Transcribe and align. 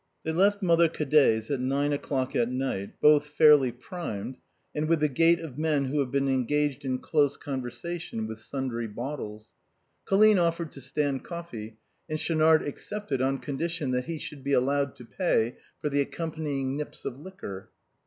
They 0.23 0.31
left 0.31 0.63
Mother 0.63 0.89
Cadet's 0.89 1.51
at 1.51 1.59
nine 1.59 1.93
o'clock 1.93 2.35
at 2.35 2.49
night, 2.49 2.99
both 2.99 3.27
fairly 3.27 3.71
primed, 3.71 4.39
and 4.73 4.89
with 4.89 4.99
the 4.99 5.07
gait 5.07 5.39
of 5.39 5.59
men 5.59 5.85
who 5.85 5.99
have 5.99 6.09
been 6.09 6.27
engaged 6.27 6.83
in 6.83 6.97
close 6.97 7.37
conversation 7.37 8.25
with 8.25 8.39
sundry 8.39 8.87
bottles. 8.87 9.49
Colline 10.05 10.39
offered 10.39 10.71
to 10.71 10.81
stand 10.81 11.23
coffee, 11.23 11.77
and 12.09 12.19
Schaunard 12.19 12.63
accepted 12.63 13.21
on 13.21 13.37
condition 13.37 13.91
that 13.91 14.05
he 14.05 14.17
should 14.17 14.43
be 14.43 14.53
allowed 14.53 14.95
to 14.95 15.05
pay 15.05 15.57
for 15.79 15.87
the 15.89 15.99
ac 15.99 16.09
companying 16.09 16.75
nips 16.75 17.05
of 17.05 17.19
liquor. 17.19 17.69